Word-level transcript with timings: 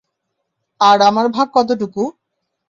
আর 0.81 0.97
আমার 1.01 1.25
ভাগ 1.27 1.47
কতটুকু? 1.53 2.03